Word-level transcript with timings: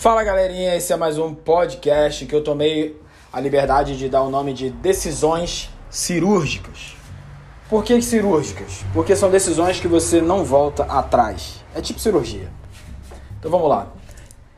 Fala 0.00 0.24
galerinha, 0.24 0.74
esse 0.74 0.94
é 0.94 0.96
mais 0.96 1.18
um 1.18 1.34
podcast 1.34 2.24
que 2.24 2.34
eu 2.34 2.42
tomei 2.42 2.98
a 3.30 3.38
liberdade 3.38 3.98
de 3.98 4.08
dar 4.08 4.22
o 4.22 4.30
nome 4.30 4.54
de 4.54 4.70
decisões 4.70 5.68
cirúrgicas. 5.90 6.96
Por 7.68 7.84
que 7.84 8.00
cirúrgicas? 8.00 8.82
Porque 8.94 9.14
são 9.14 9.30
decisões 9.30 9.78
que 9.78 9.86
você 9.86 10.22
não 10.22 10.42
volta 10.42 10.84
atrás. 10.84 11.62
É 11.74 11.82
tipo 11.82 12.00
cirurgia. 12.00 12.50
Então 13.38 13.50
vamos 13.50 13.68
lá. 13.68 13.92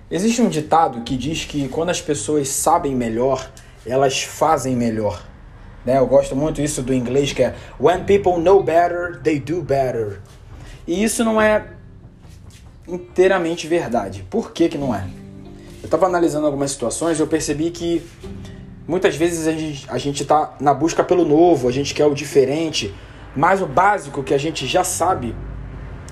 Existe 0.08 0.40
um 0.40 0.48
ditado 0.48 1.00
que 1.00 1.16
diz 1.16 1.44
que 1.44 1.68
quando 1.68 1.90
as 1.90 2.00
pessoas 2.00 2.48
sabem 2.48 2.94
melhor, 2.94 3.50
elas 3.84 4.22
fazem 4.22 4.76
melhor. 4.76 5.24
Né? 5.84 5.98
Eu 5.98 6.06
gosto 6.06 6.36
muito 6.36 6.62
isso 6.62 6.84
do 6.84 6.94
inglês 6.94 7.32
que 7.32 7.42
é 7.42 7.56
When 7.80 8.04
people 8.04 8.38
know 8.38 8.62
better, 8.62 9.20
they 9.20 9.40
do 9.40 9.60
better. 9.60 10.20
E 10.86 11.02
isso 11.02 11.24
não 11.24 11.42
é 11.42 11.66
inteiramente 12.86 13.66
verdade. 13.66 14.24
Por 14.30 14.52
que, 14.52 14.68
que 14.68 14.78
não 14.78 14.94
é? 14.94 15.04
Eu 15.82 15.86
estava 15.86 16.06
analisando 16.06 16.46
algumas 16.46 16.70
situações 16.70 17.18
e 17.18 17.22
eu 17.22 17.26
percebi 17.26 17.70
que 17.70 18.02
muitas 18.86 19.16
vezes 19.16 19.46
a 19.88 19.98
gente 19.98 20.22
está 20.22 20.54
na 20.60 20.72
busca 20.72 21.02
pelo 21.02 21.24
novo, 21.24 21.68
a 21.68 21.72
gente 21.72 21.92
quer 21.92 22.06
o 22.06 22.14
diferente, 22.14 22.94
mas 23.34 23.60
o 23.60 23.66
básico 23.66 24.22
que 24.22 24.32
a 24.32 24.38
gente 24.38 24.66
já 24.66 24.84
sabe, 24.84 25.34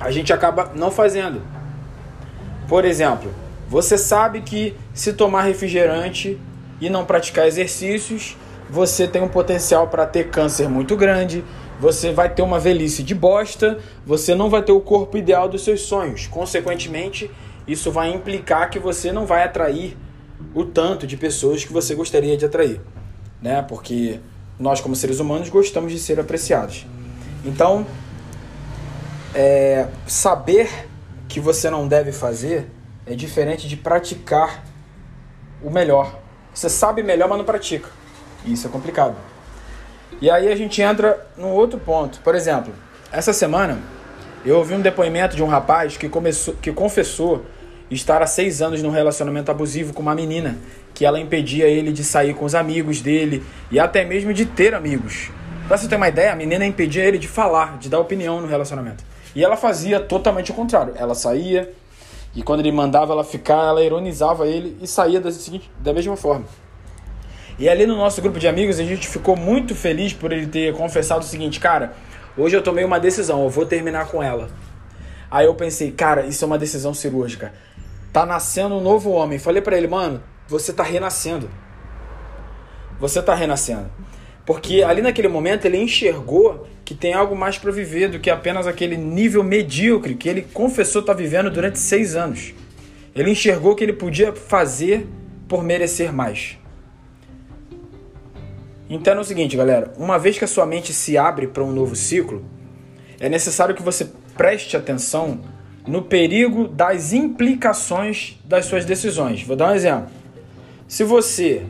a 0.01 0.11
gente 0.11 0.33
acaba 0.33 0.73
não 0.75 0.91
fazendo. 0.91 1.41
Por 2.69 2.85
exemplo, 2.85 3.33
você 3.69 3.97
sabe 3.97 4.41
que 4.41 4.75
se 4.93 5.13
tomar 5.13 5.43
refrigerante 5.43 6.39
e 6.81 6.91
não 6.91 7.05
praticar 7.05 7.47
exercícios, 7.47 8.37
você 8.69 9.07
tem 9.07 9.23
um 9.23 9.29
potencial 9.29 9.87
para 9.87 10.07
ter 10.07 10.31
câncer 10.31 10.69
muito 10.69 10.97
grande, 10.97 11.45
você 11.81 12.13
vai 12.13 12.29
ter 12.29 12.43
uma 12.43 12.61
velhice 12.61 13.03
de 13.03 13.15
bosta, 13.15 13.79
você 14.05 14.35
não 14.35 14.51
vai 14.51 14.63
ter 14.63 14.71
o 14.71 14.81
corpo 14.83 15.17
ideal 15.17 15.49
dos 15.49 15.65
seus 15.65 15.81
sonhos. 15.81 16.27
Consequentemente, 16.27 17.31
isso 17.67 17.91
vai 17.91 18.13
implicar 18.13 18.69
que 18.69 18.79
você 18.79 19.11
não 19.11 19.25
vai 19.25 19.43
atrair 19.45 19.97
o 20.55 20.63
tanto 20.63 21.07
de 21.07 21.17
pessoas 21.17 21.65
que 21.65 21.73
você 21.73 21.95
gostaria 21.95 22.37
de 22.37 22.45
atrair, 22.45 22.83
né? 23.41 23.63
Porque 23.63 24.21
nós 24.59 24.81
como 24.83 24.95
seres 24.95 25.21
humanos 25.21 25.49
gostamos 25.49 25.91
de 25.91 25.99
ser 25.99 26.21
apreciados. 26.21 26.87
Então, 27.47 27.87
é, 29.35 29.89
saber 30.07 30.69
que 31.29 31.41
você 31.41 31.71
não 31.71 31.89
deve 31.89 32.13
fazer 32.13 32.71
é 33.07 33.15
diferente 33.15 33.67
de 33.67 33.77
praticar 33.77 34.65
o 35.63 35.71
melhor. 35.71 36.19
Você 36.53 36.69
sabe 36.69 37.03
melhor, 37.03 37.27
mas 37.27 37.39
não 37.39 37.45
pratica. 37.45 37.89
Isso 38.45 38.67
é 38.67 38.71
complicado. 38.71 39.17
E 40.21 40.31
aí 40.31 40.51
a 40.51 40.57
gente 40.57 40.81
entra 40.81 41.27
num 41.37 41.51
outro 41.51 41.79
ponto. 41.79 42.21
Por 42.21 42.35
exemplo, 42.35 42.73
essa 43.13 43.33
semana 43.33 43.79
eu 44.45 44.57
ouvi 44.57 44.75
um 44.75 44.81
depoimento 44.81 45.37
de 45.37 45.43
um 45.43 45.47
rapaz 45.47 45.97
que, 45.97 46.09
começou, 46.09 46.55
que 46.55 46.73
confessou 46.73 47.45
estar 47.91 48.23
há 48.23 48.27
seis 48.27 48.63
anos 48.63 48.83
num 48.83 48.91
relacionamento 48.91 49.51
abusivo 49.51 49.93
com 49.93 50.01
uma 50.03 50.15
menina, 50.15 50.57
que 50.95 51.05
ela 51.05 51.19
impedia 51.19 51.67
ele 51.67 51.93
de 51.93 52.05
sair 52.05 52.35
com 52.35 52.45
os 52.45 52.55
amigos 52.55 53.01
dele 53.01 53.45
e 53.71 53.79
até 53.79 54.05
mesmo 54.05 54.33
de 54.33 54.47
ter 54.47 54.75
amigos. 54.75 55.31
Pra 55.67 55.77
você 55.77 55.89
ter 55.89 55.97
uma 55.97 56.09
ideia, 56.09 56.33
a 56.33 56.37
menina 56.37 56.65
impedia 56.65 57.05
ele 57.05 57.19
de 57.19 57.29
falar, 57.29 57.79
de 57.79 57.89
dar 57.89 57.99
opinião 58.01 58.41
no 58.41 58.47
relacionamento. 58.47 59.05
E 59.35 59.45
ela 59.45 59.57
fazia 59.57 60.01
totalmente 60.01 60.51
o 60.51 60.55
contrário. 60.55 60.95
Ela 60.97 61.15
saía 61.15 61.73
e 62.35 62.43
quando 62.43 62.61
ele 62.61 62.73
mandava 62.73 63.13
ela 63.13 63.25
ficar, 63.25 63.69
ela 63.69 63.83
ironizava 63.83 64.47
ele 64.47 64.77
e 64.81 64.87
saía 64.87 65.21
da, 65.21 65.31
seguinte, 65.31 65.71
da 65.79 65.93
mesma 65.93 66.17
forma. 66.17 66.45
E 67.61 67.69
ali 67.69 67.85
no 67.85 67.95
nosso 67.95 68.23
grupo 68.23 68.39
de 68.39 68.49
amigos 68.49 68.81
a 68.81 68.85
gente 68.85 69.07
ficou 69.07 69.37
muito 69.37 69.75
feliz 69.75 70.15
por 70.15 70.33
ele 70.33 70.47
ter 70.47 70.73
confessado 70.73 71.21
o 71.21 71.29
seguinte, 71.29 71.61
cara, 71.61 71.93
hoje 72.35 72.57
eu 72.57 72.63
tomei 72.63 72.83
uma 72.85 72.99
decisão, 72.99 73.45
eu 73.45 73.51
vou 73.51 73.67
terminar 73.67 74.07
com 74.07 74.23
ela. 74.23 74.49
Aí 75.31 75.45
eu 75.45 75.55
pensei, 75.55 75.93
cara, 75.93 76.25
isso 76.25 76.43
é 76.43 76.47
uma 76.47 76.57
decisão 76.57 76.95
cirúrgica. 76.95 77.53
Tá 78.15 78.25
nascendo 78.25 78.77
um 78.77 78.81
novo 78.81 79.11
homem. 79.11 79.39
Falei 79.39 79.61
para 79.61 79.77
ele, 79.77 79.87
mano, 79.87 80.23
você 80.49 80.73
tá 80.73 80.83
renascendo. 80.83 81.51
Você 82.99 83.21
tá 83.21 83.35
renascendo. 83.35 83.91
Porque 84.47 84.83
ali 84.83 85.03
naquele 85.03 85.29
momento 85.29 85.67
ele 85.67 85.77
enxergou 85.77 86.67
que 86.83 86.95
tem 86.95 87.13
algo 87.13 87.37
mais 87.37 87.59
para 87.59 87.71
viver 87.71 88.09
do 88.09 88.19
que 88.19 88.31
apenas 88.31 88.67
aquele 88.67 88.97
nível 88.97 89.45
medíocre 89.45 90.15
que 90.15 90.31
ele 90.31 90.43
confessou 90.55 91.01
estar 91.03 91.13
tá 91.13 91.19
vivendo 91.19 91.51
durante 91.51 91.79
seis 91.79 92.17
anos. 92.17 92.55
Ele 93.15 93.31
enxergou 93.31 93.77
que 93.77 93.85
ele 93.85 93.93
podia 93.93 94.33
fazer 94.33 95.07
por 95.47 95.63
merecer 95.63 96.11
mais. 96.11 96.60
Então 98.91 99.15
é 99.15 99.21
o 99.21 99.25
seguinte, 99.25 99.57
galera: 99.57 99.93
uma 99.97 100.19
vez 100.19 100.37
que 100.37 100.45
a 100.45 100.49
sua 100.49 100.67
mente 100.67 100.93
se 100.93 101.17
abre 101.17 101.47
para 101.47 101.63
um 101.63 101.71
novo 101.71 101.95
ciclo, 101.95 102.45
é 103.21 103.29
necessário 103.29 103.75
que 103.75 103.83
você 103.83 104.11
preste 104.37 104.77
atenção 104.77 105.41
no 105.87 106.03
perigo 106.03 106.67
das 106.67 107.13
implicações 107.13 108.39
das 108.45 108.67
suas 108.67 108.85
decisões. 108.85 109.45
Vou 109.45 109.55
dar 109.55 109.71
um 109.71 109.75
exemplo. 109.75 110.11
Se 110.89 111.05
você 111.05 111.65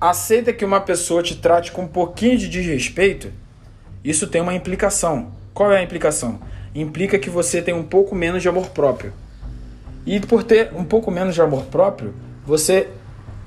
aceita 0.00 0.52
que 0.52 0.64
uma 0.64 0.80
pessoa 0.80 1.22
te 1.22 1.36
trate 1.36 1.70
com 1.72 1.82
um 1.82 1.88
pouquinho 1.88 2.38
de 2.38 2.48
desrespeito, 2.48 3.30
isso 4.02 4.26
tem 4.26 4.40
uma 4.40 4.54
implicação. 4.54 5.32
Qual 5.52 5.70
é 5.70 5.78
a 5.78 5.82
implicação? 5.82 6.40
Implica 6.74 7.18
que 7.18 7.28
você 7.28 7.60
tem 7.60 7.74
um 7.74 7.82
pouco 7.82 8.14
menos 8.14 8.40
de 8.40 8.48
amor 8.48 8.70
próprio. 8.70 9.12
E 10.06 10.18
por 10.18 10.42
ter 10.42 10.72
um 10.74 10.84
pouco 10.84 11.10
menos 11.10 11.34
de 11.34 11.42
amor 11.42 11.64
próprio, 11.64 12.14
você 12.46 12.88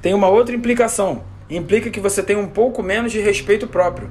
tem 0.02 0.14
uma 0.14 0.28
outra 0.28 0.56
implicação. 0.56 1.24
Implica 1.56 1.90
que 1.90 2.00
você 2.00 2.24
tem 2.24 2.36
um 2.36 2.48
pouco 2.48 2.82
menos 2.82 3.12
de 3.12 3.20
respeito 3.20 3.68
próprio. 3.68 4.10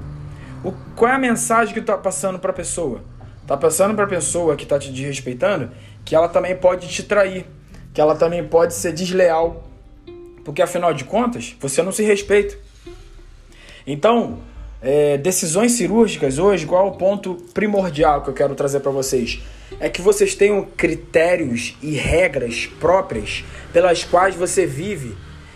O, 0.63 0.71
qual 0.95 1.11
é 1.11 1.15
a 1.15 1.19
mensagem 1.19 1.73
que 1.73 1.79
está 1.79 1.97
passando 1.97 2.39
para 2.39 2.51
a 2.51 2.53
pessoa? 2.53 3.01
Está 3.41 3.57
passando 3.57 3.93
para 3.95 4.05
a 4.05 4.07
pessoa 4.07 4.55
que 4.55 4.63
está 4.63 4.79
te 4.79 4.91
desrespeitando 4.91 5.71
que 6.05 6.15
ela 6.15 6.27
também 6.27 6.55
pode 6.55 6.87
te 6.87 7.03
trair, 7.03 7.45
que 7.93 8.01
ela 8.01 8.15
também 8.15 8.43
pode 8.45 8.73
ser 8.73 8.91
desleal 8.91 9.63
porque 10.43 10.61
afinal 10.61 10.93
de 10.93 11.05
contas, 11.05 11.55
você 11.59 11.81
não 11.81 11.91
se 11.91 12.03
respeita. 12.03 12.57
Então, 13.87 14.39
é, 14.81 15.17
decisões 15.17 15.73
cirúrgicas 15.73 16.37
hoje, 16.37 16.65
qual 16.65 16.85
é 16.85 16.89
o 16.89 16.93
ponto 16.93 17.35
primordial 17.53 18.21
que 18.21 18.29
eu 18.29 18.33
quero 18.33 18.55
trazer 18.55 18.81
para 18.81 18.91
vocês? 18.91 19.41
É 19.79 19.89
que 19.89 20.01
vocês 20.01 20.35
tenham 20.35 20.67
critérios 20.77 21.75
e 21.81 21.91
regras 21.91 22.69
próprias 22.79 23.43
pelas 23.71 24.03
quais 24.03 24.35
você 24.35 24.65
vive. 24.65 25.15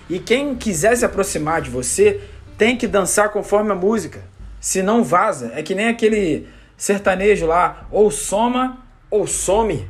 E 0.09 0.19
quem 0.19 0.55
quiser 0.55 0.95
se 0.95 1.05
aproximar 1.05 1.61
de 1.61 1.69
você 1.69 2.21
tem 2.57 2.77
que 2.77 2.87
dançar 2.87 3.29
conforme 3.29 3.71
a 3.71 3.75
música. 3.75 4.21
Se 4.59 4.81
não 4.81 5.03
vaza, 5.03 5.51
é 5.55 5.61
que 5.61 5.75
nem 5.75 5.87
aquele 5.87 6.47
sertanejo 6.75 7.45
lá, 7.45 7.87
ou 7.91 8.09
soma 8.09 8.79
ou 9.09 9.27
some. 9.27 9.89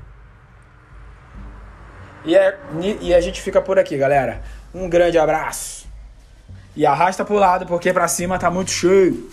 E, 2.26 2.36
é, 2.36 2.60
e 3.02 3.14
a 3.14 3.22
gente 3.22 3.42
fica 3.42 3.62
por 3.62 3.80
aqui, 3.80 3.98
galera. 3.98 4.42
Um 4.74 4.90
grande 4.90 5.18
abraço. 5.18 5.88
E 6.76 6.86
arrasta 6.86 7.24
pro 7.24 7.36
lado 7.36 7.66
porque 7.66 7.94
pra 7.94 8.08
cima 8.08 8.38
tá 8.38 8.52
muito 8.52 8.72
cheio. 8.72 9.30